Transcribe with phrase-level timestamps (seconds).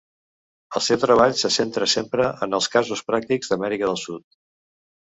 [0.79, 4.31] El seu treball se centra sempre en els casos pràctics d'Amèrica del Sud.